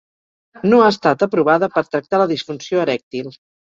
No 0.71 0.79
ha 0.83 0.87
estat 0.93 1.25
aprovada 1.27 1.71
per 1.75 1.85
tractar 1.91 2.23
la 2.23 2.29
disfunció 2.33 2.85
erèctil. 2.89 3.35